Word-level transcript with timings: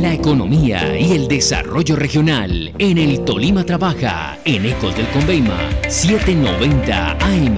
La 0.00 0.14
economía 0.14 0.96
y 0.96 1.12
el 1.12 1.26
desarrollo 1.26 1.96
regional 1.96 2.72
en 2.78 2.98
el 2.98 3.24
Tolima 3.24 3.64
trabaja 3.64 4.38
en 4.44 4.66
Ecos 4.66 4.96
del 4.96 5.08
Conveima 5.08 5.58
790 5.88 7.10
AM. 7.12 7.56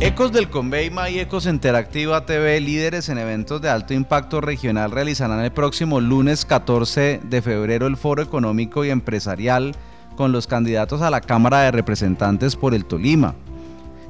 Ecos 0.00 0.30
del 0.30 0.50
Conveima 0.50 1.08
y 1.08 1.20
Ecos 1.20 1.46
Interactiva 1.46 2.26
TV, 2.26 2.60
líderes 2.60 3.08
en 3.08 3.16
eventos 3.16 3.62
de 3.62 3.70
alto 3.70 3.94
impacto 3.94 4.42
regional, 4.42 4.90
realizarán 4.90 5.40
el 5.40 5.52
próximo 5.52 6.02
lunes 6.02 6.44
14 6.44 7.22
de 7.24 7.42
febrero 7.42 7.86
el 7.86 7.96
Foro 7.96 8.22
Económico 8.22 8.84
y 8.84 8.90
Empresarial 8.90 9.74
con 10.16 10.32
los 10.32 10.46
candidatos 10.46 11.00
a 11.00 11.08
la 11.08 11.22
Cámara 11.22 11.62
de 11.62 11.70
Representantes 11.70 12.56
por 12.56 12.74
el 12.74 12.84
Tolima. 12.84 13.34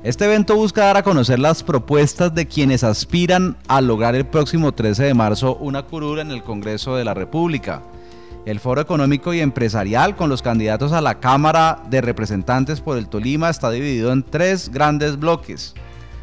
Este 0.08 0.24
evento 0.24 0.56
busca 0.56 0.86
dar 0.86 0.96
a 0.96 1.02
conocer 1.02 1.38
las 1.38 1.62
propuestas 1.62 2.34
de 2.34 2.46
quienes 2.46 2.82
aspiran 2.82 3.58
a 3.68 3.82
lograr 3.82 4.14
el 4.14 4.24
próximo 4.24 4.72
13 4.72 5.04
de 5.04 5.12
marzo 5.12 5.56
una 5.56 5.82
curul 5.82 6.18
en 6.20 6.30
el 6.30 6.42
Congreso 6.42 6.96
de 6.96 7.04
la 7.04 7.12
República. 7.12 7.82
El 8.46 8.58
Foro 8.58 8.80
Económico 8.80 9.34
y 9.34 9.40
Empresarial 9.40 10.16
con 10.16 10.30
los 10.30 10.40
candidatos 10.40 10.92
a 10.92 11.02
la 11.02 11.20
Cámara 11.20 11.82
de 11.90 12.00
Representantes 12.00 12.80
por 12.80 12.96
el 12.96 13.06
Tolima 13.06 13.50
está 13.50 13.70
dividido 13.70 14.10
en 14.10 14.22
tres 14.22 14.70
grandes 14.70 15.18
bloques. 15.18 15.74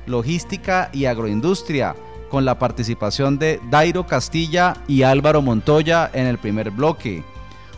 Logística 0.08 0.90
y 0.92 1.06
agroindustria, 1.06 1.96
con 2.32 2.44
la 2.44 2.58
participación 2.58 3.38
de 3.38 3.62
Dairo 3.70 4.08
Castilla 4.08 4.74
y 4.88 5.04
Álvaro 5.04 5.44
Montoya 5.44 6.10
en 6.12 6.26
el 6.26 6.40
primer 6.40 6.72
bloque. 6.72 7.24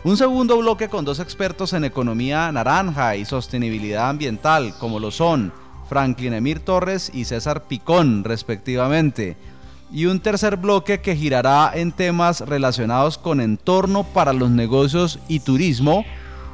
Un 0.04 0.16
segundo 0.16 0.56
bloque 0.56 0.88
con 0.88 1.04
dos 1.04 1.20
expertos 1.20 1.74
en 1.74 1.84
economía 1.84 2.50
naranja 2.50 3.14
y 3.14 3.26
sostenibilidad 3.26 4.08
ambiental, 4.08 4.72
como 4.78 5.00
lo 5.00 5.10
son 5.10 5.52
Franklin 5.88 6.34
Emir 6.34 6.60
Torres 6.60 7.10
y 7.12 7.24
César 7.24 7.64
Picón, 7.64 8.24
respectivamente. 8.24 9.36
Y 9.90 10.06
un 10.06 10.20
tercer 10.20 10.56
bloque 10.56 11.00
que 11.00 11.16
girará 11.16 11.72
en 11.74 11.92
temas 11.92 12.40
relacionados 12.40 13.16
con 13.16 13.40
entorno 13.40 14.04
para 14.04 14.32
los 14.32 14.50
negocios 14.50 15.18
y 15.28 15.40
turismo, 15.40 16.04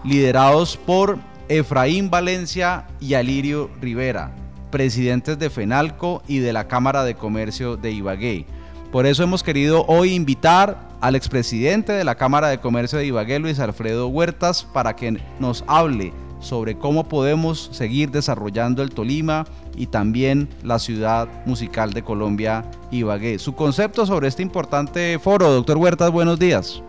liderados 0.05 0.77
por 0.77 1.19
Efraín 1.49 2.11
Valencia 2.11 2.87
y 3.01 3.15
Alirio 3.15 3.71
Rivera, 3.81 4.33
presidentes 4.71 5.39
de 5.39 5.51
FENALCO 5.51 6.23
y 6.29 6.39
de 6.39 6.53
la 6.53 6.69
Cámara 6.69 7.03
de 7.03 7.17
Comercio 7.17 7.77
de 7.77 7.91
Ibagué. 7.91 8.47
Por 8.93 9.07
eso 9.07 9.25
hemos 9.25 9.43
querido 9.43 9.85
hoy 9.87 10.15
invitar 10.15 10.79
al 11.01 11.17
expresidente 11.17 11.93
de 11.93 12.05
la 12.05 12.15
Cámara 12.15 12.49
de 12.49 12.61
Comercio 12.61 12.99
de 12.99 13.07
Ibagué, 13.07 13.41
Luis 13.41 13.59
Alfredo 13.59 14.07
Huertas, 14.07 14.65
para 14.73 14.95
que 14.95 15.21
nos 15.41 15.65
hable 15.67 16.13
sobre 16.45 16.77
cómo 16.77 17.05
podemos 17.05 17.71
seguir 17.73 18.11
desarrollando 18.11 18.83
el 18.83 18.91
Tolima 18.91 19.47
y 19.77 19.87
también 19.87 20.49
la 20.63 20.79
ciudad 20.79 21.29
musical 21.47 21.93
de 21.93 22.05
Colombia, 22.05 22.65
Ibagué. 22.91 23.39
Su 23.39 23.55
concepto 23.55 24.07
sobre 24.07 24.29
este 24.29 24.43
importante 24.43 25.19
foro, 25.19 25.51
doctor 25.51 25.79
Huertas, 25.79 26.11
buenos 26.11 26.39
días. 26.39 26.83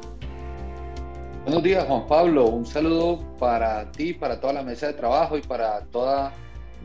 Buenos 1.45 1.63
días, 1.63 1.85
Juan 1.85 2.07
Pablo. 2.07 2.47
Un 2.47 2.65
saludo 2.65 3.19
para 3.39 3.89
ti, 3.91 4.13
para 4.13 4.39
toda 4.39 4.53
la 4.53 4.63
mesa 4.63 4.87
de 4.87 4.93
trabajo 4.93 5.37
y 5.37 5.41
para 5.41 5.81
toda, 5.85 6.33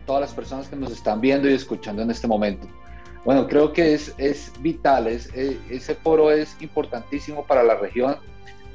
todas 0.07 0.21
las 0.21 0.33
personas 0.33 0.69
que 0.69 0.77
nos 0.77 0.93
están 0.93 1.21
viendo 1.21 1.49
y 1.49 1.55
escuchando 1.55 2.03
en 2.03 2.11
este 2.11 2.29
momento. 2.29 2.69
Bueno, 3.25 3.47
creo 3.49 3.73
que 3.73 3.95
es, 3.95 4.15
es 4.17 4.53
vital, 4.61 5.07
es, 5.07 5.31
ese 5.35 5.95
foro 5.95 6.31
es 6.31 6.57
importantísimo 6.61 7.45
para 7.45 7.63
la 7.63 7.75
región, 7.75 8.17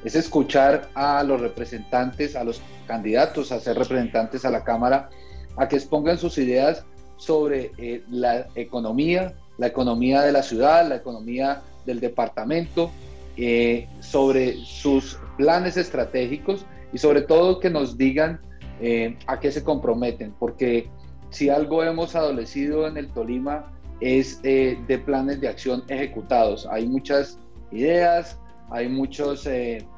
es 0.05 0.15
escuchar 0.15 0.87
a 0.93 1.23
los 1.23 1.41
representantes, 1.41 2.35
a 2.35 2.43
los 2.43 2.61
candidatos 2.85 3.51
a 3.51 3.59
ser 3.59 3.75
representantes 3.75 4.45
a 4.45 4.51
la 4.51 4.63
Cámara, 4.63 5.09
a 5.57 5.67
que 5.67 5.77
expongan 5.77 6.19
sus 6.19 6.37
ideas 6.37 6.85
sobre 7.17 7.71
eh, 7.79 8.03
la 8.09 8.47
economía, 8.53 9.33
la 9.57 9.67
economía 9.67 10.21
de 10.21 10.31
la 10.31 10.43
ciudad, 10.43 10.87
la 10.87 10.97
economía 10.97 11.63
del 11.87 11.99
departamento, 11.99 12.91
eh, 13.35 13.87
sobre 13.99 14.57
sus 14.63 15.17
planes 15.37 15.75
estratégicos 15.75 16.65
y 16.93 16.99
sobre 16.99 17.21
todo 17.21 17.59
que 17.59 17.71
nos 17.71 17.97
digan 17.97 18.39
eh, 18.81 19.17
a 19.25 19.39
qué 19.39 19.51
se 19.51 19.63
comprometen, 19.63 20.35
porque 20.39 20.87
si 21.31 21.49
algo 21.49 21.83
hemos 21.83 22.15
adolecido 22.15 22.87
en 22.87 22.97
el 22.97 23.09
Tolima 23.09 23.71
es 24.01 24.41
de 24.41 25.01
planes 25.05 25.39
de 25.39 25.47
acción 25.47 25.83
ejecutados. 25.87 26.67
Hay 26.69 26.85
muchas 26.85 27.39
ideas, 27.71 28.37
hay 28.69 28.89
muchos 28.89 29.47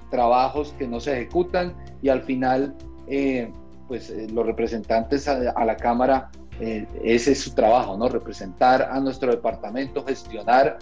trabajos 0.10 0.74
que 0.78 0.88
no 0.88 1.00
se 1.00 1.14
ejecutan 1.14 1.76
y 2.02 2.10
al 2.10 2.24
final, 2.24 2.76
eh, 3.08 3.52
pues 3.88 4.14
los 4.32 4.46
representantes 4.46 5.28
a, 5.28 5.66
la 5.66 5.78
Cámara, 5.78 6.30
ese 6.60 7.32
es 7.32 7.40
su 7.40 7.54
trabajo, 7.54 7.98
¿no? 7.98 8.10
Representar 8.10 8.90
a 8.92 9.00
nuestro 9.00 9.32
departamento, 9.32 10.04
gestionar 10.04 10.80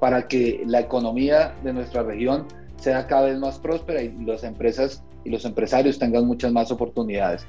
para 0.00 0.26
que 0.26 0.62
la 0.66 0.80
economía 0.80 1.54
de 1.62 1.72
nuestra 1.72 2.02
región 2.02 2.46
sea 2.76 3.06
cada 3.06 3.26
vez 3.26 3.38
más 3.38 3.58
próspera 3.58 4.02
y 4.02 4.12
las 4.24 4.42
empresas 4.42 5.04
y 5.24 5.30
los 5.30 5.44
empresarios 5.44 5.98
tengan 5.98 6.26
muchas 6.26 6.52
más 6.52 6.70
oportunidades. 6.70 7.46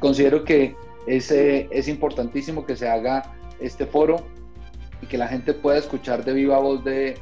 considero 0.00 0.44
que 0.44 0.76
es, 1.06 1.30
es 1.30 1.88
importantísimo 1.88 2.64
que 2.64 2.76
se 2.76 2.88
haga 2.88 3.32
este 3.60 3.86
foro 3.86 4.24
y 5.02 5.06
que 5.06 5.18
la 5.18 5.28
gente 5.28 5.54
pueda 5.54 5.78
escuchar 5.78 6.24
de 6.24 6.32
viva 6.32 6.58
voz 6.58 6.84
de, 6.84 7.18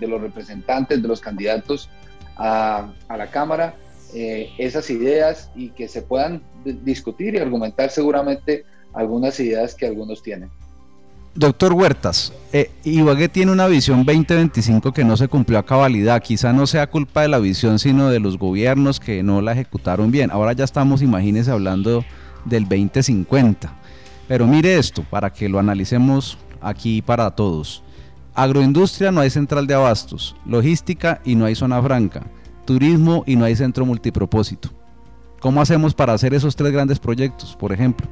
los 0.00 0.20
representantes, 0.20 1.00
de 1.00 1.08
los 1.08 1.20
candidatos 1.20 1.88
a, 2.36 2.92
la 3.08 3.30
Cámara, 3.30 3.74
eh, 4.14 4.50
esas 4.58 4.90
ideas 4.90 5.50
y 5.54 5.70
que 5.70 5.88
se 5.88 6.02
puedan 6.02 6.42
discutir 6.64 7.34
y 7.34 7.38
argumentar 7.38 7.90
seguramente 7.90 8.64
algunas 8.92 9.38
ideas 9.40 9.74
que 9.74 9.86
algunos 9.86 10.22
tienen. 10.22 10.50
Doctor 11.36 11.72
Huertas, 11.72 12.32
eh, 12.52 12.70
Ibagué 12.84 13.28
tiene 13.28 13.50
una 13.50 13.66
visión 13.66 14.04
2025 14.04 14.92
que 14.92 15.02
no 15.02 15.16
se 15.16 15.26
cumplió 15.26 15.58
a 15.58 15.66
cabalidad. 15.66 16.22
Quizá 16.22 16.52
no 16.52 16.64
sea 16.64 16.86
culpa 16.86 17.22
de 17.22 17.28
la 17.28 17.40
visión, 17.40 17.80
sino 17.80 18.08
de 18.08 18.20
los 18.20 18.38
gobiernos 18.38 19.00
que 19.00 19.24
no 19.24 19.42
la 19.42 19.50
ejecutaron 19.50 20.12
bien. 20.12 20.30
Ahora 20.30 20.52
ya 20.52 20.62
estamos, 20.62 21.02
imagínense, 21.02 21.50
hablando 21.50 22.04
del 22.44 22.68
2050. 22.68 23.74
Pero 24.28 24.46
mire 24.46 24.78
esto, 24.78 25.04
para 25.10 25.32
que 25.32 25.48
lo 25.48 25.58
analicemos 25.58 26.38
aquí 26.60 27.02
para 27.02 27.32
todos. 27.32 27.82
Agroindustria 28.34 29.12
no 29.12 29.20
hay 29.20 29.30
central 29.30 29.68
de 29.68 29.74
abastos, 29.74 30.34
logística 30.44 31.20
y 31.24 31.36
no 31.36 31.44
hay 31.44 31.54
zona 31.54 31.80
franca, 31.80 32.22
turismo 32.64 33.22
y 33.26 33.36
no 33.36 33.44
hay 33.44 33.54
centro 33.54 33.86
multipropósito. 33.86 34.70
¿Cómo 35.40 35.60
hacemos 35.60 35.94
para 35.94 36.14
hacer 36.14 36.34
esos 36.34 36.56
tres 36.56 36.72
grandes 36.72 36.98
proyectos, 36.98 37.54
por 37.54 37.72
ejemplo? 37.72 38.08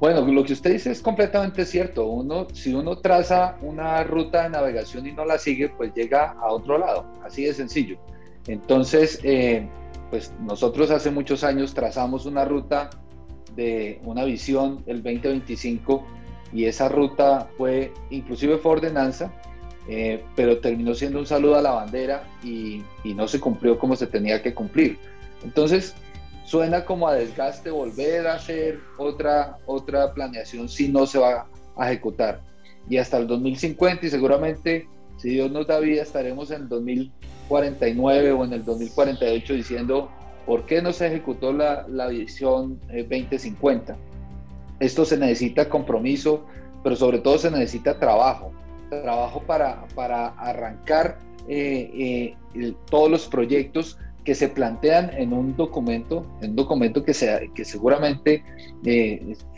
Bueno, 0.00 0.26
lo 0.26 0.44
que 0.44 0.54
usted 0.54 0.72
dice 0.72 0.90
es 0.90 1.00
completamente 1.00 1.64
cierto. 1.64 2.06
Uno, 2.06 2.48
si 2.52 2.74
uno 2.74 2.98
traza 2.98 3.56
una 3.62 4.02
ruta 4.02 4.42
de 4.42 4.50
navegación 4.50 5.06
y 5.06 5.12
no 5.12 5.24
la 5.24 5.38
sigue, 5.38 5.68
pues 5.68 5.94
llega 5.94 6.32
a 6.32 6.48
otro 6.48 6.78
lado. 6.78 7.06
Así 7.24 7.44
de 7.44 7.54
sencillo. 7.54 7.96
Entonces, 8.48 9.20
eh, 9.22 9.68
pues 10.10 10.32
nosotros 10.40 10.90
hace 10.90 11.10
muchos 11.10 11.44
años 11.44 11.74
trazamos 11.74 12.26
una 12.26 12.44
ruta 12.44 12.90
de 13.54 14.00
una 14.04 14.24
visión 14.24 14.82
el 14.86 15.02
2025 15.02 16.04
y 16.54 16.66
esa 16.66 16.88
ruta 16.88 17.48
fue, 17.58 17.92
inclusive 18.10 18.58
fue 18.58 18.72
ordenanza, 18.72 19.32
eh, 19.88 20.24
pero 20.36 20.60
terminó 20.60 20.94
siendo 20.94 21.18
un 21.18 21.26
saludo 21.26 21.56
a 21.56 21.62
la 21.62 21.72
bandera 21.72 22.24
y, 22.42 22.82
no 23.04 23.28
se 23.28 23.40
cumplió 23.40 23.78
como 23.78 23.96
se 23.96 24.06
tenía 24.06 24.40
que 24.40 24.54
cumplir. 24.54 24.98
Entonces, 25.42 25.94
suena 26.44 26.84
como 26.84 27.08
a 27.08 27.14
desgaste 27.14 27.70
volver 27.70 28.26
a 28.26 28.34
hacer 28.34 28.78
otra, 28.96 29.58
otra 29.66 30.14
planeación 30.14 30.68
si 30.68 30.88
no 30.88 31.06
se 31.06 31.18
va 31.18 31.46
a 31.76 31.90
ejecutar. 31.90 32.40
Y 32.88 32.98
hasta 32.98 33.18
el 33.18 33.26
2050 33.26 34.06
y 34.06 34.10
seguramente, 34.10 34.88
si 35.18 35.30
Dios 35.30 35.50
nos 35.50 35.66
da 35.66 35.80
vida, 35.80 36.02
estaremos 36.02 36.50
en 36.50 36.62
el 36.62 36.68
2049 36.68 38.32
o 38.32 38.44
en 38.44 38.52
el 38.52 38.64
2048 38.64 39.54
diciendo 39.54 40.10
¿Por 40.46 40.66
qué 40.66 40.82
no 40.82 40.92
se 40.92 41.06
ejecutó 41.06 41.52
la, 41.52 41.86
visión 42.08 42.78
2050? 42.88 43.96
Eh, 44.84 44.86
Esto 44.86 45.04
se 45.04 45.16
necesita 45.16 45.68
compromiso, 45.68 46.44
pero 46.82 46.96
sobre 46.96 47.18
todo 47.18 47.38
se 47.38 47.50
necesita 47.50 47.98
trabajo. 47.98 48.52
Trabajo 48.90 49.42
para, 49.42 49.86
para 49.94 50.28
arrancar 50.28 51.18
eh, 51.48 52.34
eh, 52.54 52.74
todos 52.90 53.10
los 53.10 53.26
proyectos 53.26 53.98
que 54.24 54.34
se 54.34 54.48
plantean 54.48 55.10
en 55.14 55.32
un 55.32 55.56
documento, 55.56 56.24
en 56.40 56.50
un 56.50 56.56
documento 56.56 57.04
que, 57.04 57.12
que 57.54 57.64
seguramente 57.64 58.42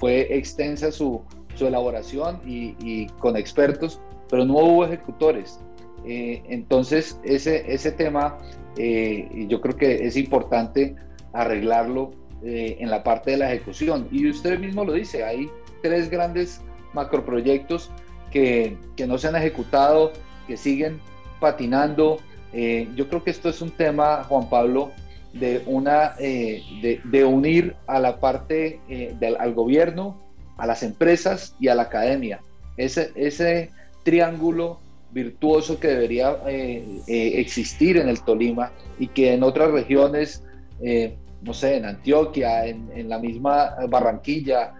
fue 0.00 0.37
extensa 0.37 0.90
su, 0.90 1.23
elaboración 1.61 2.40
y, 2.44 3.06
con 3.19 3.37
expertos, 3.37 4.00
pero 4.28 4.44
no 4.44 4.55
hubo 4.55 4.84
ejecutores. 4.84 5.61
entonces, 6.05 7.19
ese, 7.25 7.73
ese 7.73 7.93
tema 7.93 8.38
eh, 8.76 9.46
yo 9.49 9.61
creo 9.61 9.76
que 9.76 10.06
es 10.06 10.17
importante 10.17 10.96
arreglarlo 11.32 12.11
eh, 12.44 12.77
en 12.81 12.91
la 12.91 13.03
parte 13.03 13.33
de 13.33 13.37
la 13.38 13.53
ejecución. 13.53 14.09
Y 14.11 14.29
usted 14.29 14.59
mismo 14.59 14.85
lo 14.85 14.93
dice, 14.93 15.25
hay 15.25 15.50
tres 15.83 16.11
grandes 16.11 16.61
macroproyectos 16.93 17.91
que, 18.31 18.77
que 18.97 19.06
no 19.06 19.19
se 19.19 19.29
han 19.29 19.37
ejecutado, 19.37 20.12
que 20.47 20.56
siguen 20.56 21.00
patinando. 21.41 22.19
Eh, 22.53 22.88
yo 22.97 23.09
creo 23.09 23.23
que 23.23 23.31
esto 23.31 23.49
es 23.49 23.61
un 23.61 23.71
tema, 23.71 24.25
Juan 24.25 24.49
Pablo, 24.49 24.93
de, 25.33 25.62
una, 25.67 26.15
de, 26.17 27.25
unir 27.27 27.77
a 27.87 28.00
la 28.00 28.21
parte 28.21 28.81
del, 28.88 29.37
al 29.38 29.53
gobierno 29.53 30.27
a 30.56 30.67
las 30.67 30.83
empresas 30.83 31.55
y 31.61 31.69
a 31.69 31.75
la 31.75 31.83
academia. 31.83 32.41
Ese, 32.77 33.12
ese 33.15 33.71
triángulo 34.03 34.79
virtuoso 35.12 35.79
que 35.79 35.88
debería 35.88 36.37
eh, 36.47 37.00
eh, 37.06 37.33
existir 37.41 37.97
en 37.97 38.09
el 38.09 38.21
Tolima 38.23 38.73
y 38.99 39.09
que 39.09 39.35
en 39.35 39.43
otras 39.43 39.71
regiones, 39.71 40.43
eh, 40.83 41.17
no 41.43 41.53
sé, 41.53 41.77
en 41.77 41.85
Antioquia, 41.85 42.67
en, 42.67 43.09
la 43.09 43.19
misma 43.19 43.77
Barranquilla, 43.88 44.75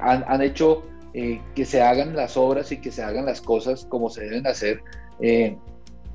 han, 0.00 0.24
han, 0.26 0.42
hecho 0.42 0.82
que 1.12 1.64
se 1.64 1.80
hagan 1.80 2.14
las 2.14 2.36
obras 2.36 2.72
y 2.72 2.80
que 2.80 2.90
se 2.90 3.02
hagan 3.02 3.26
las 3.26 3.40
cosas 3.40 3.86
como 3.86 4.10
se 4.10 4.24
deben 4.24 4.46
hacer 4.46 4.82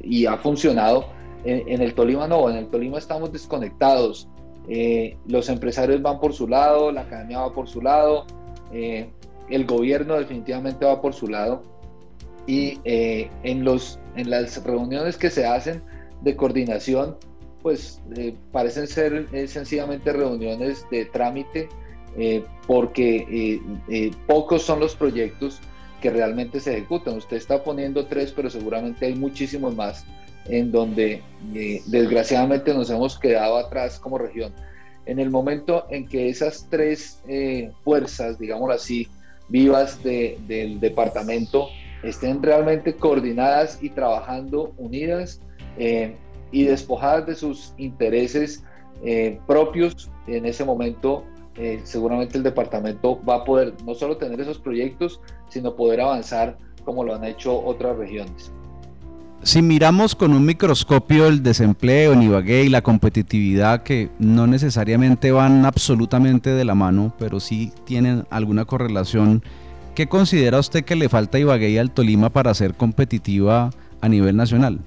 y 0.02 0.26
ha 0.26 0.38
funcionado. 0.38 1.08
En, 1.46 1.82
el 1.82 1.94
Tolima 1.94 2.28
no, 2.28 2.50
en 2.50 2.58
el 2.58 2.68
Tolima 2.68 2.98
estamos 2.98 3.32
desconectados. 3.32 4.28
los 5.28 5.50
empresarios 5.50 6.02
van 6.02 6.20
por 6.20 6.34
su 6.34 6.48
lado, 6.48 6.92
la 6.92 7.02
academia 7.02 7.40
va 7.40 7.54
por 7.54 7.68
su 7.68 7.82
lado, 7.82 8.26
el 8.72 9.66
gobierno 9.66 10.16
definitivamente 10.16 10.86
va 10.86 11.02
por 11.02 11.14
su 11.14 11.28
lado 11.28 11.64
y 12.50 12.80
eh, 12.84 13.30
en, 13.44 13.64
los, 13.64 14.00
en 14.16 14.30
las 14.30 14.64
reuniones 14.64 15.18
que 15.18 15.30
se 15.30 15.46
hacen 15.46 15.84
de 16.22 16.36
coordinación, 16.36 17.18
pues 17.62 18.02
eh, 18.16 18.36
parecen 18.52 18.88
ser 18.88 19.28
eh, 19.32 19.48
sencillamente 19.48 20.14
reuniones 20.14 20.86
de 20.92 21.06
trámite 21.06 21.70
porque 22.68 23.62
pocos 24.28 24.64
son 24.64 24.82
los 24.82 24.96
proyectos 24.96 25.62
que 26.02 26.10
realmente 26.10 26.60
se 26.60 26.74
ejecutan. 26.74 27.16
Usted 27.16 27.38
está 27.38 27.64
poniendo 27.64 28.08
tres, 28.08 28.34
pero 28.36 28.50
seguramente 28.50 29.06
hay 29.06 29.16
muchísimos 29.16 29.74
más 29.76 30.06
en 30.46 30.72
donde 30.72 31.22
desgraciadamente 31.86 32.74
nos 32.74 32.90
hemos 32.90 33.18
quedado 33.18 33.58
atrás 33.58 34.00
como 34.00 34.18
región. 34.18 34.52
En 35.06 35.20
el 35.20 35.30
momento 35.30 35.86
en 35.92 36.08
que 36.08 36.30
esas 36.30 36.68
tres 36.70 37.22
fuerzas, 37.84 38.38
digámoslo 38.38 38.74
así, 38.74 39.08
vivas 39.48 40.04
del 40.04 40.80
departamento 40.80 41.70
estén 42.04 42.42
realmente 42.42 42.96
coordinadas 42.96 43.80
y 43.82 43.90
trabajando 43.90 44.74
unidas 44.78 45.42
eh, 45.78 46.16
y 46.52 46.66
despojadas 46.66 47.26
de 47.26 47.36
sus 47.36 47.74
intereses 47.78 48.64
eh, 49.04 49.40
propios, 49.48 50.10
en 50.28 50.46
ese 50.46 50.66
momento 50.66 51.24
eh, 51.56 51.82
seguramente 51.84 52.38
el 52.38 52.44
departamento 52.44 53.22
va 53.26 53.36
a 53.36 53.44
poder 53.44 53.74
no 53.86 53.94
solo 53.94 54.18
tener 54.18 54.40
esos 54.40 54.60
proyectos, 54.60 55.20
sino 55.50 55.76
poder 55.76 56.00
avanzar 56.02 56.58
como 56.86 57.04
lo 57.04 57.14
han 57.14 57.26
hecho 57.26 57.60
otras 57.64 57.98
regiones. 57.98 58.52
Si 59.44 59.62
miramos 59.62 60.16
con 60.16 60.34
un 60.34 60.46
microscopio 60.46 61.28
el 61.28 61.44
desempleo 61.44 62.14
en 62.14 62.24
Ibagué 62.24 62.64
y 62.64 62.70
la 62.70 62.82
competitividad 62.82 63.84
que 63.84 64.10
no 64.20 64.48
necesariamente 64.48 65.32
van 65.32 65.66
absolutamente 65.66 66.50
de 66.50 66.66
la 66.66 66.76
mano, 66.76 67.14
pero 67.18 67.40
sí 67.40 67.72
tienen 67.86 68.26
alguna 68.30 68.66
correlación, 68.66 69.44
¿qué 69.96 70.08
considera 70.08 70.60
usted 70.60 70.84
que 70.84 70.96
le 70.96 71.08
falta 71.08 71.38
a 71.38 71.42
Ibagué 71.42 71.70
y 71.70 71.78
al 71.78 71.92
Tolima 71.92 72.30
para 72.30 72.54
ser 72.54 72.74
competitiva 72.74 73.70
a 74.02 74.10
nivel 74.10 74.36
nacional? 74.36 74.80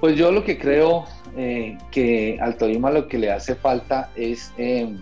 Pues 0.00 0.16
yo 0.16 0.32
lo 0.32 0.42
que 0.44 0.58
creo 0.58 1.04
eh, 1.36 1.76
que 1.90 2.38
al 2.40 2.56
Tolima 2.56 2.90
lo 2.90 3.06
que 3.06 3.18
le 3.18 3.30
hace 3.30 3.54
falta 3.54 4.10
es 4.16 4.50
eh, 4.56 4.96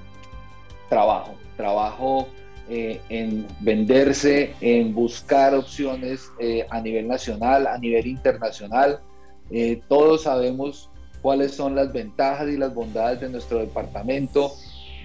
trabajo, 0.88 1.34
trabajo 1.56 2.28
eh, 2.68 3.00
en 3.08 3.46
venderse, 3.60 4.54
en 4.60 4.92
buscar 4.92 5.54
opciones 5.54 6.32
eh, 6.40 6.66
a 6.68 6.80
nivel 6.80 7.06
nacional, 7.06 7.68
a 7.68 7.78
nivel 7.78 8.08
internacional. 8.08 9.00
Todos 9.88 10.24
sabemos 10.24 10.90
cuáles 11.22 11.54
son 11.54 11.74
las 11.74 11.90
ventajas 11.90 12.50
y 12.50 12.58
las 12.58 12.74
bondades 12.74 13.20
de 13.20 13.30
nuestro 13.30 13.60
departamento. 13.60 14.52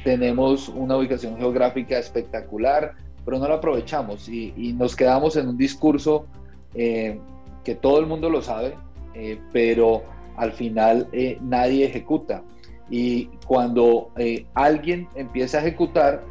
Tenemos 0.04 0.68
una 0.68 0.98
ubicación 0.98 1.38
geográfica 1.38 1.98
espectacular, 1.98 2.92
pero 3.24 3.40
no 3.40 3.48
la 3.48 3.56
aprovechamos 3.56 4.28
y, 4.28 4.74
nos 4.74 4.98
quedamos 4.98 5.38
en 5.38 5.48
un 5.48 5.58
discurso 5.58 6.26
que 6.74 7.76
todo 7.80 8.02
el 8.02 8.06
mundo 8.06 8.30
lo 8.30 8.42
sabe, 8.42 8.76
pero 9.52 10.04
al 10.38 10.52
final 10.54 11.08
nadie 11.42 11.86
ejecuta. 11.86 12.44
Y 12.90 13.26
cuando 13.48 14.12
alguien 14.54 15.08
empieza 15.16 15.58
a 15.58 15.62
ejecutar, 15.62 16.24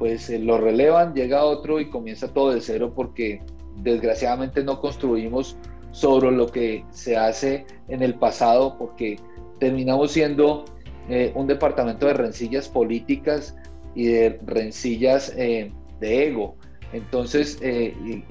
pues 0.00 0.30
eh, 0.30 0.38
lo 0.38 0.56
relevan, 0.56 1.12
llega 1.14 1.44
otro 1.44 1.78
y 1.78 1.90
comienza 1.90 2.32
todo 2.32 2.52
de 2.52 2.62
cero 2.62 2.94
porque 2.96 3.42
desgraciadamente 3.76 4.64
no 4.64 4.80
construimos 4.80 5.58
sobre 5.90 6.30
lo 6.30 6.46
que 6.46 6.86
se 6.90 7.18
hace 7.18 7.66
en 7.88 8.02
el 8.02 8.14
pasado 8.14 8.78
porque 8.78 9.20
terminamos 9.58 10.12
siendo 10.12 10.64
eh, 11.10 11.32
un 11.34 11.46
departamento 11.46 12.06
de 12.06 12.14
rencillas 12.14 12.66
políticas 12.66 13.54
y 13.94 14.06
de 14.06 14.40
rencillas 14.46 15.34
eh, 15.36 15.70
de 16.00 16.28
ego. 16.28 16.56
Entonces, 16.94 17.58
el, 17.60 18.24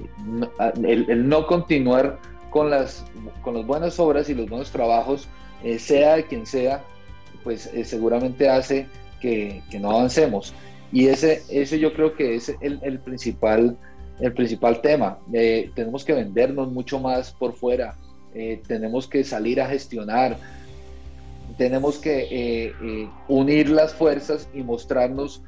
no 1.29 1.45
continuar 1.45 2.17
con 2.50 2.69
las, 2.69 3.06
con 3.42 3.56
las 3.56 3.66
buenas 3.66 4.00
obras 4.00 4.30
y 4.30 4.34
los 4.34 4.50
buenos 4.50 4.72
trabajos, 4.72 5.28
sea 5.78 6.16
de 6.16 6.25
quien 6.25 6.46
sea, 6.46 6.84
pues 7.44 7.69
seguramente 7.84 8.50
hace 8.50 8.88
que, 9.19 9.62
que 9.69 9.80
no 9.80 9.92
avancemos. 9.92 10.54
Y 10.92 11.07
ese, 11.07 11.44
ese 11.50 11.80
yo 11.80 11.94
creo 11.94 12.16
que 12.16 12.36
es 12.36 12.56
el, 12.62 12.80
el 12.81 13.00
principal, 13.00 13.78
el 14.19 14.34
principal 14.34 14.81
tema. 14.81 15.19
Eh, 15.34 15.72
tenemos 15.75 16.04
que 16.04 16.13
vendernos 16.13 16.72
mucho 16.72 17.00
más 17.00 17.31
por 17.31 17.54
fuera, 17.54 17.96
eh, 18.34 18.62
tenemos 18.68 19.07
que 19.07 19.24
salir 19.24 19.62
a 19.62 19.68
gestionar, 19.68 20.38
tenemos 21.57 21.98
que 21.98 22.28
eh, 22.31 23.10
unir 23.28 23.69
las 23.69 23.94
fuerzas 23.94 24.48
y 24.54 24.63
mostrarnos 24.63 25.44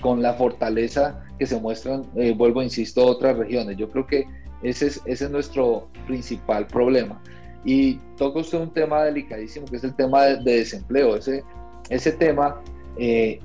con 0.00 0.22
la 0.22 0.34
fortaleza 0.34 1.24
que 1.36 1.44
se 1.44 1.58
muestran, 1.58 2.04
vuelvo, 2.36 2.62
insisto, 2.62 3.04
otras 3.04 3.36
regiones. 3.36 3.76
Yo 3.76 3.90
creo 3.90 4.06
que 4.06 4.24
ese 4.62 4.90
es, 5.04 5.30
nuestro 5.30 5.88
principal 6.06 6.66
problema. 6.66 7.20
Y 7.64 7.94
toca 8.16 8.40
usted 8.40 8.58
un 8.58 8.72
tema 8.72 9.04
delicadísimo, 9.04 9.66
que 9.66 9.76
es 9.76 9.84
el 9.84 9.94
tema 9.94 10.24
de, 10.24 10.36
de 10.42 10.56
desempleo. 10.58 11.16
Ese, 11.16 11.44
ese 11.88 12.12
tema 12.12 12.60
eh, 12.96 13.40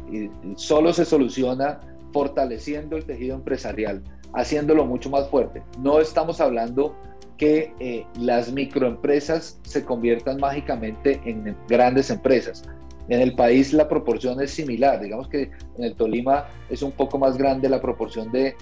solo 0.56 0.94
se 0.94 1.06
soluciona 1.06 1.80
fortaleciendo 2.14 2.98
el 2.98 3.06
tejido 3.06 3.36
empresarial, 3.36 4.04
haciéndolo 4.34 4.86
mucho 4.86 5.10
más 5.10 5.30
fuerte. 5.30 5.62
No 5.80 6.00
estamos 6.00 6.40
hablando 6.40 6.96
que 7.38 7.74
eh, 7.80 8.06
las 8.20 8.52
microempresas 8.52 9.60
se 9.64 9.84
conviertan 9.84 10.40
mágicamente 10.40 11.20
en 11.26 11.56
grandes 11.68 12.10
empresas. 12.10 12.64
En 13.08 13.22
el 13.22 13.36
país 13.36 13.74
la 13.74 13.88
proporción 13.88 14.42
es 14.42 14.52
similar, 14.52 15.02
digamos 15.02 15.28
que 15.28 15.52
en 15.78 15.84
el 15.84 15.96
Tolima 15.96 16.48
es 16.70 16.82
un 16.82 16.92
poco 16.92 17.20
más 17.20 17.38
grande 17.38 17.70
la 17.70 17.82
proporción 17.82 18.32
de, 18.32 18.56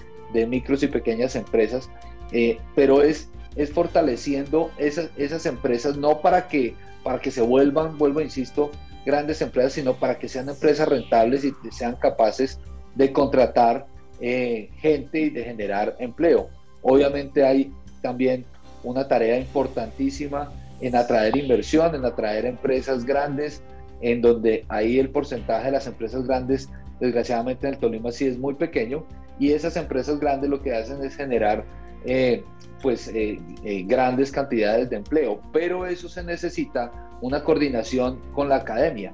micros 0.48 0.82
y 0.82 0.88
pequeñas 0.88 1.36
empresas, 1.36 1.88
eh, 2.34 2.58
pero 2.74 3.00
es, 3.00 3.30
es 3.54 3.72
fortaleciendo 3.72 4.72
esas, 4.76 5.08
esas 5.16 5.46
empresas 5.46 5.96
no 5.96 6.20
para 6.20 6.48
que, 6.48 6.74
para 7.04 7.20
que 7.20 7.30
se 7.30 7.40
vuelvan, 7.40 7.96
vuelvo, 7.96 8.20
insisto, 8.20 8.72
grandes 9.06 9.40
empresas, 9.40 9.74
sino 9.74 9.94
para 9.94 10.18
que 10.18 10.28
sean 10.28 10.48
empresas 10.48 10.88
rentables 10.88 11.44
y 11.44 11.54
sean 11.70 11.94
capaces 11.94 12.58
de 12.96 13.12
contratar 13.12 13.86
eh, 14.20 14.68
gente 14.78 15.20
y 15.20 15.30
de 15.30 15.44
generar 15.44 15.94
empleo. 16.00 16.48
Obviamente 16.82 17.44
hay 17.44 17.72
también 18.02 18.44
una 18.82 19.06
tarea 19.06 19.38
importantísima 19.38 20.52
en 20.80 20.96
atraer 20.96 21.36
inversión, 21.36 21.94
en 21.94 22.04
atraer 22.04 22.46
empresas 22.46 23.04
grandes, 23.04 23.62
en 24.00 24.20
donde 24.20 24.64
ahí 24.68 24.98
el 24.98 25.10
porcentaje 25.10 25.66
de 25.66 25.72
las 25.72 25.86
empresas 25.86 26.26
grandes, 26.26 26.68
desgraciadamente 26.98 27.68
en 27.68 27.74
el 27.74 27.78
Tolima 27.78 28.10
sí 28.10 28.26
es 28.26 28.38
muy 28.38 28.54
pequeño, 28.54 29.06
y 29.38 29.52
esas 29.52 29.76
empresas 29.76 30.20
grandes 30.20 30.50
lo 30.50 30.62
que 30.62 30.74
hacen 30.74 31.02
es 31.04 31.16
generar 31.16 31.64
eh, 32.04 32.44
pues 32.82 33.10
eh, 33.14 33.38
grandes 33.86 34.30
cantidades 34.30 34.90
de 34.90 34.96
empleo, 34.96 35.40
pero 35.52 35.86
eso 35.86 36.08
se 36.08 36.22
necesita 36.22 36.92
una 37.20 37.42
coordinación 37.42 38.20
con 38.34 38.48
la 38.48 38.56
academia. 38.56 39.12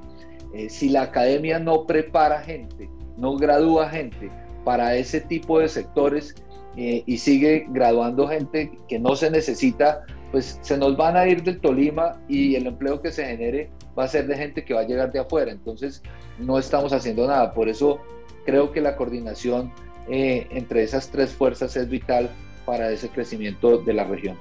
Eh, 0.53 0.69
si 0.69 0.89
la 0.89 1.03
academia 1.03 1.59
no 1.61 1.87
prepara 1.87 2.41
gente, 2.41 2.91
no 3.17 3.37
gradúa 3.37 3.89
gente 3.89 4.31
para 4.65 4.97
ese 4.97 5.21
tipo 5.21 5.61
de 5.61 5.69
sectores 5.69 6.35
eh, 6.77 7.05
y 7.07 7.19
sigue 7.19 7.67
graduando 7.69 8.27
gente 8.27 8.73
que 8.89 8.99
no 8.99 9.15
se 9.15 9.31
necesita, 9.31 10.05
pues 10.33 10.59
se 10.63 10.77
nos 10.77 10.97
van 10.97 11.17
a 11.17 11.27
ir 11.27 11.43
del 11.43 11.61
Tolima 11.61 12.21
y 12.29 12.57
el 12.57 12.67
empleo 12.67 13.01
que 13.01 13.13
se 13.13 13.25
genere 13.25 13.71
va 13.99 14.05
a 14.05 14.09
ser 14.09 14.27
de 14.27 14.37
gente 14.37 14.65
que 14.65 14.75
va 14.75 14.81
a 14.81 14.87
llegar 14.87 15.13
de 15.13 15.21
afuera. 15.21 15.53
Entonces 15.53 16.03
no 16.39 16.59
estamos 16.59 16.93
haciendo 16.93 17.27
nada. 17.27 17.55
Por 17.55 17.69
eso 17.69 18.01
creo 18.45 18.73
que 18.73 18.81
la 18.81 18.97
coordinación 18.97 19.73
eh, 20.13 20.49
entre 20.51 20.83
esas 20.83 21.09
tres 21.11 21.31
fuerzas 21.31 21.77
es 21.77 21.89
vital 21.89 22.31
para 22.67 22.91
ese 22.91 23.09
crecimiento 23.09 23.79
de 23.79 23.95
la 23.95 24.03
región. 24.03 24.37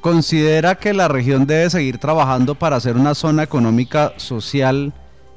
¿Considera 0.00 0.76
que 0.76 0.94
la 0.94 1.08
región 1.08 1.46
debe 1.46 1.68
seguir 1.68 1.98
trabajando 1.98 2.54
para 2.54 2.78
ser 2.78 2.96
una 2.96 3.16
zona 3.16 3.42
económica 3.42 4.12
social 4.18 4.92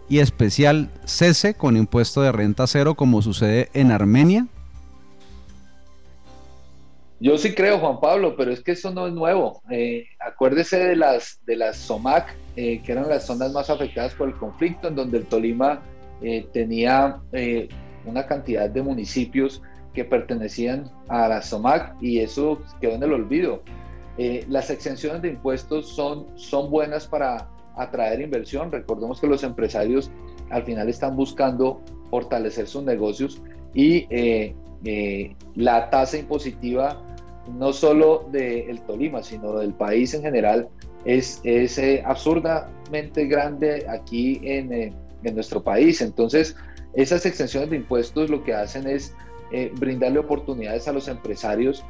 y 0.10 0.20
especial 0.20 0.90
cese 1.06 1.56
con 1.56 1.76
impuesto 1.76 2.22
de 2.22 2.32
renta 2.32 2.68
cero 2.68 2.94
como 2.94 3.24
sucede 3.24 3.70
en 3.74 3.92
Armenia? 3.92 4.46
Yo 7.20 7.38
sí 7.40 7.56
creo, 7.56 7.80
Juan 7.80 8.00
Pablo, 8.00 8.36
pero 8.38 8.52
es 8.52 8.62
que 8.62 8.74
eso 8.74 8.92
no 8.92 9.08
es 9.08 9.14
nuevo. 9.14 9.64
Eh, 9.72 10.06
acuérdese 10.20 10.78
de 10.78 10.96
las, 10.96 11.40
de 11.48 11.56
las 11.56 11.78
SOMAC, 11.78 12.36
eh, 12.56 12.82
que 12.84 12.92
eran 12.92 13.10
las 13.10 13.26
zonas 13.26 13.52
más 13.54 13.72
afectadas 13.72 14.14
por 14.14 14.28
el 14.28 14.36
conflicto, 14.36 14.88
en 14.88 14.96
donde 14.96 15.18
el 15.18 15.26
Tolima 15.26 15.82
tenía 16.54 17.18
una 18.06 18.26
cantidad 18.26 18.70
de 18.70 18.82
municipios 18.82 19.62
que 19.94 20.06
pertenecían 20.06 20.90
a 21.10 21.28
la 21.28 21.42
SOMAC 21.42 21.96
y 22.02 22.20
eso 22.20 22.62
quedó 22.80 22.94
en 22.94 23.04
el 23.04 23.14
olvido. 23.14 23.62
las 24.48 24.70
exenciones 24.70 25.22
de 25.22 25.30
impuestos 25.30 25.90
son, 25.90 26.28
son 26.36 26.70
buenas 26.70 27.08
para 27.08 27.50
atraer 27.76 28.22
inversión. 28.22 28.72
Recordemos 28.72 29.20
que 29.20 29.28
los 29.28 29.44
empresarios 29.44 30.12
al 30.50 30.64
final 30.64 30.90
están 30.90 31.16
buscando 31.16 31.82
fortalecer 32.10 32.68
sus 32.68 32.84
negocios 32.84 33.42
y 33.74 34.06
eh, 34.10 34.54
eh, 34.84 35.36
la 35.56 35.90
tasa 35.90 36.18
impositiva 36.18 37.02
no 37.58 37.74
solo 37.74 38.28
del 38.32 38.80
Tolima, 38.82 39.24
sino 39.24 39.58
del 39.58 39.74
país 39.74 40.14
en 40.14 40.22
general, 40.22 40.70
es, 41.06 41.42
es 41.44 41.78
eh, 41.80 42.04
absurdamente 42.06 43.26
grande 43.26 43.86
aquí 43.90 44.40
en, 44.44 44.72
en, 44.72 45.36
nuestro 45.36 45.64
país. 45.64 46.02
Entonces, 46.02 46.56
esas 46.94 47.26
extensiones 47.26 47.70
de 47.70 47.78
impuestos 47.78 48.30
lo 48.30 48.44
que 48.44 48.54
hacen 48.54 48.88
es 48.88 49.14
brindarle 49.74 50.20
oportunidades 50.20 50.88
a 50.88 50.94
los 50.94 51.08
empresarios 51.08 51.84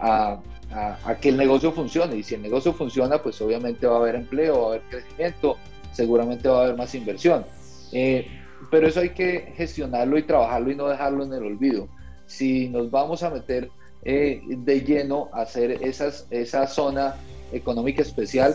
a, 0.00 0.40
a, 0.72 1.14
que 1.20 1.30
el 1.30 1.36
negocio 1.36 1.72
funcione. 1.72 2.16
Y 2.16 2.22
si 2.22 2.34
el 2.34 2.42
negocio 2.42 2.72
funciona, 2.72 3.22
pues 3.22 3.40
obviamente 3.40 3.86
va 3.86 3.96
a 3.96 3.98
haber 3.98 4.16
empleo, 4.16 4.60
va 4.60 4.64
a 4.64 4.68
haber 4.68 4.82
crecimiento, 4.90 5.56
seguramente 5.92 6.48
va 6.48 6.60
a 6.60 6.64
haber 6.64 6.76
más 6.76 6.94
inversión. 6.94 7.44
Eh, 7.92 8.26
pero 8.70 8.88
eso 8.88 9.00
hay 9.00 9.10
que 9.10 9.52
gestionarlo 9.56 10.18
y 10.18 10.22
trabajarlo 10.22 10.70
y 10.70 10.76
no 10.76 10.88
dejarlo 10.88 11.24
en 11.24 11.32
el 11.32 11.44
olvido. 11.44 11.88
Si 12.26 12.68
nos 12.68 12.90
vamos 12.90 13.22
a 13.22 13.30
meter 13.30 13.70
eh, 14.04 14.40
de 14.46 14.80
lleno 14.80 15.28
a 15.32 15.42
hacer 15.42 15.82
esas, 15.82 16.26
esa 16.30 16.66
zona 16.66 17.16
económica 17.52 18.02
especial, 18.02 18.54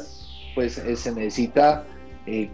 pues 0.56 0.78
eh, 0.78 0.96
se 0.96 1.12
necesita, 1.12 1.86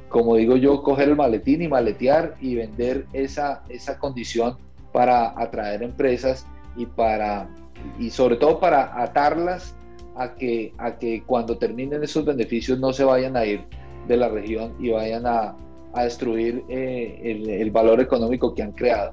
como 0.10 0.36
digo 0.36 0.56
yo, 0.56 0.84
coger 0.84 1.10
el 1.10 1.16
maletín 1.16 1.62
y 1.62 1.68
maletear 1.68 2.36
y 2.40 2.56
vender 2.56 3.06
esa, 3.14 3.64
esa 3.70 4.00
condición 4.00 4.58
para 4.94 5.40
atraer 5.40 5.84
empresas 5.84 6.48
y 6.78 6.86
para 6.86 7.50
y 8.00 8.10
sobre 8.10 8.38
todo 8.38 8.60
para 8.60 9.02
atarlas 9.02 9.76
a 10.16 10.34
que, 10.36 10.74
a 10.78 10.98
que 10.98 11.24
cuando 11.26 11.58
terminen 11.58 12.04
esos 12.04 12.26
beneficios 12.26 12.80
no 12.80 12.94
se 12.94 13.04
vayan 13.04 13.36
a 13.36 13.46
ir 13.46 13.62
de 14.08 14.18
la 14.18 14.30
región 14.30 14.74
y 14.80 14.92
vayan 14.92 15.28
a, 15.28 15.56
a 15.94 16.04
destruir 16.04 16.64
eh, 16.70 17.20
el, 17.60 17.72
valor 17.72 18.00
económico 18.02 18.54
que 18.54 18.64
han 18.64 18.72
creado. 18.74 19.12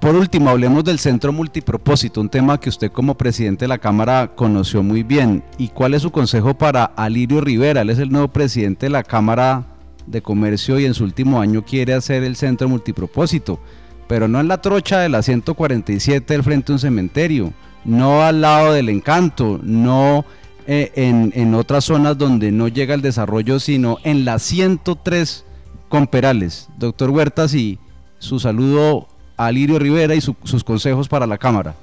Por 0.00 0.14
último, 0.14 0.50
hablemos 0.50 0.84
del 0.84 0.98
centro 0.98 1.32
multipropósito, 1.32 2.20
un 2.20 2.28
tema 2.28 2.60
que 2.60 2.68
usted 2.68 2.92
como 2.92 3.16
presidente 3.16 3.64
de 3.64 3.68
la 3.68 3.78
Cámara 3.78 4.32
conoció 4.34 4.82
muy 4.82 5.02
bien. 5.02 5.42
¿Y 5.58 5.68
cuál 5.68 5.94
es 5.94 6.02
su 6.02 6.10
consejo 6.10 6.54
para 6.54 6.84
Alirio 6.84 7.40
Rivera? 7.40 7.80
Él 7.80 7.90
es 7.90 7.98
el 7.98 8.10
nuevo 8.10 8.28
presidente 8.28 8.86
de 8.86 8.90
la 8.90 9.02
Cámara 9.02 9.66
de 10.06 10.22
Comercio 10.22 10.78
y 10.78 10.86
en 10.86 10.94
su 10.94 11.04
último 11.04 11.40
año 11.40 11.64
quiere 11.64 11.94
hacer 11.94 12.22
el 12.22 12.36
centro 12.36 12.68
multipropósito 12.68 13.60
pero 14.08 14.26
no 14.26 14.40
en 14.40 14.48
la 14.48 14.60
trocha 14.60 15.00
de 15.00 15.10
la 15.10 15.22
147 15.22 16.34
del 16.34 16.42
frente 16.42 16.72
a 16.72 16.74
un 16.74 16.78
cementerio, 16.80 17.52
no 17.84 18.22
al 18.22 18.40
lado 18.40 18.72
del 18.72 18.88
encanto, 18.88 19.60
no 19.62 20.24
eh, 20.66 20.90
en, 20.96 21.54
otras 21.54 21.84
zonas 21.84 22.18
donde 22.18 22.50
no 22.50 22.68
llega 22.68 22.94
el 22.94 23.02
desarrollo, 23.02 23.60
sino 23.60 23.98
en 24.02 24.24
la 24.24 24.38
103 24.38 25.44
con 25.88 26.06
Perales. 26.06 26.68
Doctor 26.78 27.10
Huertas, 27.10 27.54
y 27.54 27.78
su 28.18 28.40
saludo 28.40 29.07
a 29.38 29.50
Lirio 29.50 29.78
Rivera 29.78 30.14
y 30.14 30.20
sus 30.20 30.62
consejos 30.62 31.08
para 31.08 31.26
la 31.26 31.38
Cámara. 31.38 31.74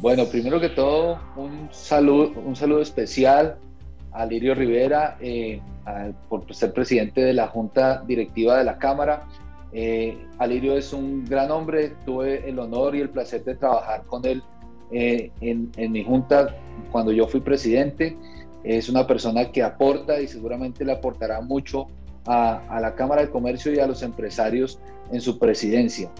Bueno, 0.00 0.26
primero 0.26 0.60
que 0.60 0.68
todo, 0.68 1.18
un 1.34 1.68
saludo, 1.72 2.32
un 2.44 2.54
saludo 2.54 2.82
especial 2.82 3.56
a 4.12 4.24
Lirio 4.24 4.54
Rivera 4.54 5.16
eh, 5.20 5.60
por 6.28 6.54
ser 6.54 6.72
presidente 6.72 7.22
de 7.22 7.32
la 7.32 7.48
Junta 7.48 8.04
Directiva 8.06 8.58
de 8.58 8.64
la 8.64 8.78
Cámara 8.78 9.24
eh, 9.78 10.16
Alirio 10.38 10.74
es 10.76 10.94
un 10.94 11.26
gran 11.26 11.50
hombre, 11.50 11.92
tuve 12.06 12.48
el 12.48 12.58
honor 12.58 12.96
y 12.96 13.00
el 13.00 13.10
placer 13.10 13.44
de 13.44 13.56
trabajar 13.56 14.04
con 14.06 14.24
él 14.24 14.42
eh, 14.90 15.30
en, 15.42 15.92
mi 15.92 16.02
junta 16.02 16.56
cuando 16.90 17.12
yo 17.12 17.26
fui 17.26 17.40
presidente. 17.40 18.16
Es 18.64 18.88
una 18.88 19.06
persona 19.06 19.52
que 19.52 19.62
aporta 19.62 20.18
y 20.18 20.28
seguramente 20.28 20.82
le 20.82 20.92
aportará 20.92 21.42
mucho 21.42 21.88
a, 22.26 22.78
la 22.80 22.94
Cámara 22.94 23.22
de 23.22 23.30
Comercio 23.30 23.72
y 23.72 23.78
a 23.78 23.86
los 23.86 24.02
empresarios 24.02 24.78
en 25.12 25.20
su 25.20 25.38
presidencia. 25.38 26.10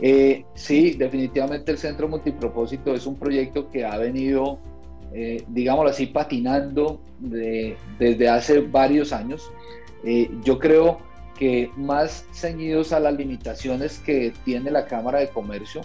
Eh, 0.00 0.44
sí, 0.54 0.92
definitivamente 0.92 1.70
el 1.70 1.78
Centro 1.78 2.08
Multipropósito 2.08 2.94
es 2.94 3.06
un 3.06 3.16
proyecto 3.16 3.70
que 3.70 3.84
ha 3.84 3.96
venido, 3.98 4.58
eh, 5.12 5.44
digámoslo 5.48 5.90
así, 5.90 6.06
patinando 6.06 7.00
desde 7.20 8.28
hace 8.28 8.60
varios 8.60 9.12
años. 9.12 9.50
yo 10.44 10.58
creo 10.58 10.98
que 11.38 11.70
más 11.76 12.24
ceñidos 12.32 12.92
a 12.92 13.00
las 13.00 13.14
limitaciones 13.14 13.98
que 14.00 14.32
tiene 14.44 14.70
la 14.70 14.86
Cámara 14.86 15.20
de 15.20 15.28
Comercio 15.28 15.82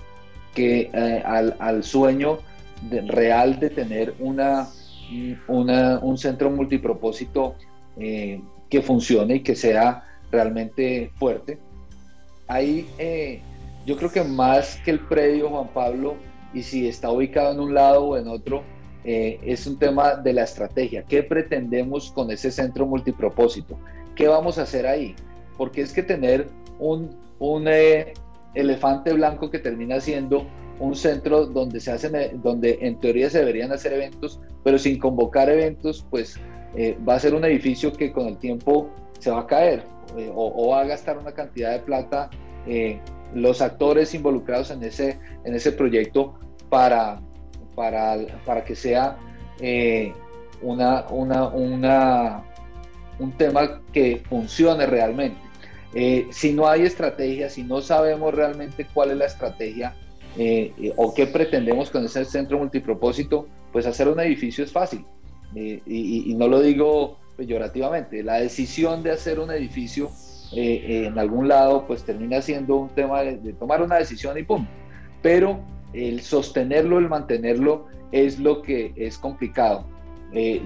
que 0.58 0.90
eh, 0.92 1.24
al, 1.24 1.84
sueño 1.84 2.40
real 2.90 3.60
de 3.60 3.70
tener 3.70 4.16
una, 4.18 4.68
un 5.48 6.18
centro 6.18 6.50
multipropósito 6.50 7.56
eh, 8.00 8.42
que 8.70 8.82
funcione 8.82 9.36
y 9.36 9.40
que 9.42 9.56
sea 9.56 10.04
realmente 10.32 11.12
fuerte. 11.16 11.58
Ahí 12.48 12.88
eh, 12.98 13.42
yo 13.86 13.98
creo 13.98 14.12
que 14.12 14.24
más 14.24 14.78
que 14.84 14.92
el 14.92 15.00
predio, 15.00 15.50
Juan 15.50 15.70
Pablo, 15.74 16.16
y 16.54 16.64
si 16.64 16.88
está 16.88 17.12
ubicado 17.12 17.52
en 17.54 17.60
un 17.60 17.74
lado 17.74 18.04
o 18.06 18.18
en 18.18 18.28
otro, 18.28 18.64
es 19.04 19.66
un 19.66 19.80
tema 19.80 20.16
de 20.16 20.34
la 20.34 20.44
estrategia. 20.44 21.02
¿Qué 21.04 21.24
pretendemos 21.24 22.12
con 22.12 22.30
ese 22.30 22.52
centro 22.52 22.86
multipropósito? 22.86 23.80
¿Qué 24.16 24.28
vamos 24.28 24.58
a 24.58 24.64
hacer 24.64 24.86
ahí? 24.86 25.16
porque 25.58 25.82
es 25.82 25.92
que 25.92 26.04
tener 26.04 26.48
un, 26.80 27.10
un 27.40 27.68
eh, 27.68 28.14
elefante 28.54 29.12
blanco 29.14 29.50
que 29.50 29.60
termina 29.60 30.00
siendo 30.00 30.46
un 30.80 30.96
centro 30.96 31.48
donde 31.48 31.80
se 31.80 31.92
hacen, 31.92 32.16
eh, 32.16 32.32
donde 32.36 32.78
en 32.82 33.00
teoría 33.00 33.30
se 33.30 33.40
deberían 33.40 33.72
hacer 33.72 33.94
eventos, 33.94 34.40
pero 34.64 34.78
sin 34.78 35.00
convocar 35.00 35.50
eventos, 35.50 36.06
pues 36.10 36.40
eh, 36.76 36.98
va 37.08 37.16
a 37.16 37.20
ser 37.20 37.34
un 37.34 37.46
edificio 37.46 37.94
que 37.94 38.12
con 38.12 38.28
el 38.28 38.38
tiempo 38.38 38.90
se 39.20 39.32
va 39.32 39.42
a 39.42 39.48
caer 39.48 39.84
o, 40.34 40.70
va 40.70 40.82
a 40.82 40.86
gastar 40.86 41.18
una 41.18 41.34
cantidad 41.34 41.72
de 41.72 41.80
plata 41.80 42.30
los 43.34 43.62
actores 43.62 44.14
involucrados 44.14 44.72
en 44.72 44.84
ese, 44.84 45.20
en 45.44 45.54
ese 45.54 45.74
proyecto 45.74 46.40
para, 46.70 47.20
para, 47.76 48.18
para 48.46 48.64
que 48.64 48.74
sea 48.74 49.18
una, 50.62 51.06
una, 51.10 51.48
una, 51.50 52.44
un 53.20 53.32
tema 53.34 53.82
que 53.92 54.22
funcione 54.30 54.86
realmente. 54.86 55.38
Eh, 55.94 56.28
si 56.32 56.54
no 56.54 56.68
hay 56.68 56.84
estrategia, 56.84 57.50
si 57.50 57.64
no 57.64 57.82
sabemos 57.82 58.34
realmente 58.34 58.86
cuál 58.94 59.12
es 59.12 59.18
la 59.18 59.26
estrategia 59.26 59.96
eh, 60.38 60.74
eh, 60.78 60.94
o 60.96 61.14
qué 61.14 61.28
pretendemos 61.28 61.90
con 61.90 62.06
ese 62.06 62.26
centro 62.26 62.60
multipropósito, 62.60 63.48
pues 63.72 63.86
hacer 63.86 64.08
un 64.08 64.20
edificio 64.20 64.64
es 64.64 64.72
fácil. 64.72 65.06
Y, 65.56 66.34
no 66.36 66.48
lo 66.48 66.62
digo 66.62 67.18
peyorativamente. 67.36 68.24
La 68.24 68.40
decisión 68.40 69.04
de 69.04 69.12
hacer 69.12 69.40
un 69.40 69.52
edificio 69.52 70.10
en 70.52 71.18
algún 71.20 71.48
lado, 71.48 71.86
pues 71.86 72.04
termina 72.04 72.42
siendo 72.42 72.76
un 72.78 72.90
tema 72.90 73.22
de, 73.22 73.38
de 73.38 73.54
tomar 73.54 73.82
una 73.82 73.98
decisión 73.98 74.38
y 74.38 74.44
pum. 74.44 74.66
Pero 75.22 75.60
el 75.94 76.22
sostenerlo, 76.22 77.00
el 77.00 77.10
mantenerlo, 77.10 77.88
es 78.12 78.40
lo 78.40 78.62
que 78.62 78.94
es 78.96 79.18
complicado. 79.18 79.86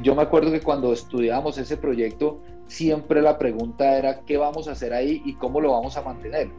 yo 0.02 0.16
me 0.16 0.22
acuerdo 0.22 0.52
que 0.52 0.62
cuando 0.62 0.94
estudiábamos 0.94 1.58
ese 1.58 1.78
proyecto, 1.78 2.42
siempre 2.68 3.22
la 3.22 3.38
pregunta 3.38 3.98
era 3.98 4.22
qué 4.22 4.38
vamos 4.38 4.68
a 4.68 4.72
hacer 4.72 4.94
ahí 4.94 5.22
y 5.26 5.34
cómo 5.34 5.60
lo 5.60 5.72
vamos 5.72 5.98
a 5.98 6.02
mantener. 6.02 6.50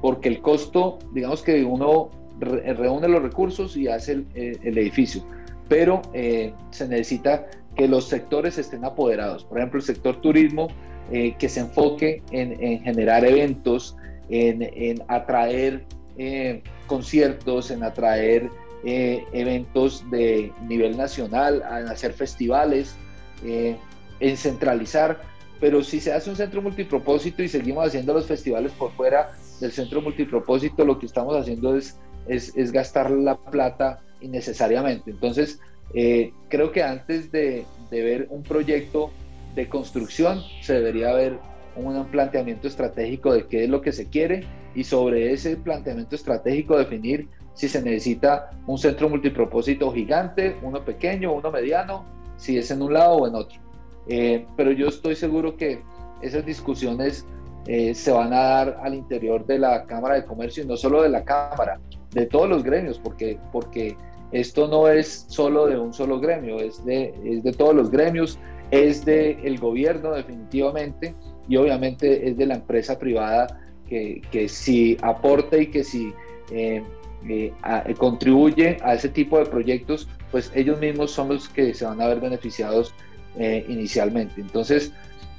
Porque 0.00 0.28
el 0.28 0.40
costo, 0.40 0.98
digamos 1.12 1.42
que 1.42 1.64
uno 1.64 2.10
reúne 2.38 3.08
los 3.08 3.22
recursos 3.22 3.76
y 3.76 3.88
hace 3.88 4.12
el, 4.12 4.26
eh, 4.34 4.58
edificio, 4.62 5.22
pero 5.68 6.02
eh, 6.12 6.52
se 6.70 6.88
necesita 6.88 7.46
que 7.76 7.88
los 7.88 8.08
sectores 8.08 8.58
estén 8.58 8.84
apoderados. 8.84 9.44
Por 9.44 9.58
ejemplo, 9.58 9.78
el 9.78 9.84
sector 9.84 10.20
turismo, 10.20 10.68
eh, 11.10 11.34
que 11.38 11.48
se 11.48 11.60
enfoque 11.60 12.22
en, 12.30 12.82
generar 12.82 13.24
eventos, 13.24 13.96
en, 14.30 15.02
atraer 15.08 15.84
conciertos, 16.86 17.70
en 17.70 17.82
atraer 17.82 18.48
eventos 18.84 20.08
de 20.10 20.52
nivel 20.66 20.96
nacional, 20.96 21.62
en 21.62 21.88
hacer 21.88 22.12
festivales, 22.12 22.96
en 23.42 24.36
centralizar 24.36 25.20
pero 25.64 25.82
si 25.82 25.98
se 25.98 26.12
hace 26.12 26.30
un 26.30 26.36
centro 26.36 26.60
multipropósito 26.60 27.42
y 27.42 27.48
seguimos 27.48 27.86
haciendo 27.86 28.12
los 28.12 28.26
festivales 28.26 28.72
por 28.72 28.92
fuera 28.92 29.32
del 29.60 29.72
centro 29.72 30.02
multipropósito, 30.02 30.84
lo 30.84 30.98
que 30.98 31.06
estamos 31.06 31.34
haciendo 31.36 31.76
es, 31.76 31.98
es, 32.26 32.72
gastar 32.72 33.10
la 33.10 33.36
plata 33.36 34.02
innecesariamente. 34.20 35.10
Entonces, 35.10 35.60
eh, 35.92 36.32
creo 36.48 36.72
que 36.72 36.82
antes 36.82 37.30
de, 37.30 37.64
de, 37.90 38.02
ver 38.02 38.26
un 38.30 38.42
proyecto 38.42 39.10
de 39.54 39.68
construcción, 39.68 40.40
se 40.62 40.74
debería 40.74 41.12
ver 41.12 41.38
un 41.76 42.04
planteamiento 42.06 42.68
estratégico 42.68 43.32
de 43.32 43.46
qué 43.46 43.64
es 43.64 43.70
lo 43.70 43.80
que 43.80 43.92
se 43.92 44.08
quiere 44.08 44.44
y 44.74 44.84
sobre 44.84 45.32
ese 45.32 45.56
planteamiento 45.56 46.14
estratégico 46.14 46.78
definir 46.78 47.28
si 47.54 47.68
se 47.68 47.82
necesita 47.82 48.50
un 48.66 48.78
centro 48.78 49.08
multipropósito 49.08 49.92
gigante, 49.92 50.56
uno 50.62 50.84
pequeño, 50.84 51.32
uno 51.32 51.50
mediano, 51.50 52.04
si 52.36 52.58
es 52.58 52.70
en 52.70 52.82
un 52.82 52.92
lado 52.92 53.16
o 53.16 53.28
en 53.28 53.34
otro. 53.36 53.58
Eh, 54.08 54.44
pero 54.56 54.72
yo 54.72 54.88
estoy 54.88 55.14
seguro 55.14 55.56
que 55.56 55.80
esas 56.20 56.44
discusiones 56.44 57.24
eh, 57.66 57.94
se 57.94 58.10
van 58.10 58.32
a 58.32 58.40
dar 58.40 58.80
al 58.82 58.94
interior 58.94 59.46
de 59.46 59.58
la 59.58 59.86
Cámara 59.86 60.16
de 60.16 60.24
Comercio 60.24 60.64
y 60.64 60.66
no 60.66 60.76
solo 60.76 61.02
de 61.02 61.08
la 61.08 61.24
Cámara, 61.24 61.80
de 62.10 62.26
todos 62.26 62.48
los 62.48 62.62
gremios, 62.62 62.98
porque, 62.98 63.38
porque 63.52 63.96
esto 64.34 64.68
no 64.68 64.88
es 64.88 65.26
solo 65.28 65.66
de 65.66 65.78
un 65.78 65.92
solo 65.92 66.20
gremio, 66.20 66.58
es 66.58 66.84
de, 66.84 67.14
es 67.24 67.42
de 67.42 67.52
todos 67.52 67.74
los 67.74 67.90
gremios, 67.90 68.38
es 68.70 69.04
del 69.04 69.38
el 69.44 69.58
gobierno 69.58 70.12
definitivamente 70.12 71.14
y 71.48 71.56
obviamente 71.56 72.28
es 72.28 72.36
de 72.36 72.46
la 72.46 72.56
empresa 72.56 72.98
privada 72.98 73.60
que, 73.88 74.20
que 74.30 74.48
si 74.48 74.96
aporta 75.02 75.56
y 75.58 75.68
que 75.68 75.84
si 75.84 76.12
eh, 76.50 76.82
eh, 77.28 77.52
contribuye 77.96 78.76
a 78.82 78.94
ese 78.94 79.08
tipo 79.08 79.38
de 79.38 79.46
proyectos, 79.46 80.08
pues 80.30 80.50
ellos 80.54 80.78
mismos 80.80 81.10
son 81.10 81.28
los 81.28 81.48
que 81.48 81.72
se 81.72 81.84
van 81.84 82.00
a 82.00 82.08
ver 82.08 82.20
beneficiados 82.20 82.94
inicialmente. 83.68 84.40
Entonces, 84.40 84.92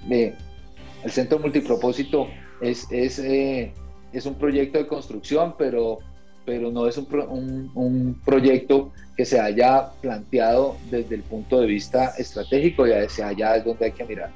el 0.09 1.11
centro 1.11 1.39
multipropósito 1.39 2.27
es, 2.61 2.87
es, 2.91 3.19
eh, 3.19 3.71
es 4.11 4.25
un 4.25 4.35
proyecto 4.35 4.79
de 4.79 4.87
construcción, 4.87 5.55
pero, 5.57 5.99
pero 6.45 6.71
no 6.71 6.87
es 6.87 6.97
un, 6.97 7.71
un, 7.73 8.21
proyecto 8.23 8.91
que 9.17 9.25
se 9.25 9.39
haya 9.39 9.89
planteado 10.01 10.75
desde 10.91 11.15
el 11.15 11.23
punto 11.23 11.59
de 11.59 11.67
vista 11.67 12.13
estratégico 12.17 12.87
y 12.87 12.91
hacia 12.91 13.29
allá 13.29 13.55
es 13.55 13.65
donde 13.65 13.85
hay 13.85 13.91
que 13.91 14.03
mirar. 14.03 14.29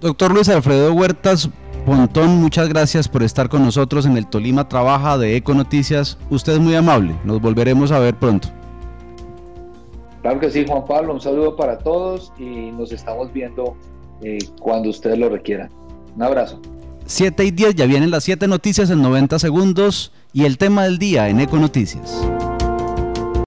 Doctor 0.00 0.32
Luis 0.32 0.48
Alfredo 0.48 0.92
Huertas 0.92 1.48
Pontón, 1.84 2.40
muchas 2.40 2.68
gracias 2.68 3.08
por 3.08 3.22
estar 3.22 3.48
con 3.48 3.64
nosotros 3.64 4.06
en 4.06 4.16
el 4.16 4.26
Tolima 4.26 4.68
Trabaja 4.68 5.16
de 5.18 5.36
Eco 5.36 5.54
Noticias. 5.54 6.18
Usted 6.30 6.54
es 6.54 6.58
muy 6.58 6.74
amable, 6.74 7.14
nos 7.24 7.40
volveremos 7.40 7.92
a 7.92 7.98
ver 7.98 8.14
pronto. 8.16 8.48
Claro 10.22 10.40
que 10.40 10.50
sí, 10.50 10.64
Juan 10.66 10.84
Pablo, 10.84 11.14
un 11.14 11.20
saludo 11.20 11.54
para 11.54 11.78
todos 11.78 12.32
y 12.38 12.72
nos 12.72 12.90
estamos 12.90 13.32
viendo 13.32 13.76
eh, 14.22 14.38
cuando 14.60 14.90
ustedes 14.90 15.16
lo 15.18 15.28
requieran. 15.28 15.70
Un 16.16 16.22
abrazo. 16.24 16.60
7 17.06 17.44
y 17.44 17.52
10, 17.52 17.76
ya 17.76 17.86
vienen 17.86 18.10
las 18.10 18.24
7 18.24 18.48
noticias 18.48 18.90
en 18.90 19.00
90 19.00 19.38
segundos 19.38 20.12
y 20.36 20.44
el 20.44 20.58
tema 20.58 20.84
del 20.84 20.98
día 20.98 21.30
en 21.30 21.40
Eco 21.40 21.56
Noticias. 21.56 22.12